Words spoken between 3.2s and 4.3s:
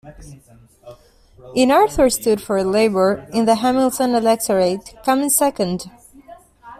in the Hamilton